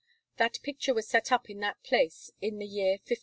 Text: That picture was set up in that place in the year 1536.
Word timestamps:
That 0.37 0.59
picture 0.63 0.95
was 0.95 1.07
set 1.07 1.31
up 1.31 1.47
in 1.47 1.59
that 1.59 1.83
place 1.83 2.31
in 2.41 2.57
the 2.57 2.65
year 2.65 2.93
1536. 2.93 3.19